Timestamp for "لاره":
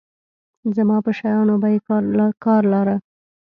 2.73-2.95